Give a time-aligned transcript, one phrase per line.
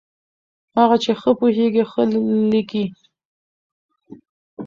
[0.77, 2.01] هغه چې ښه پوهېږي، ښه
[2.51, 2.85] لیکي.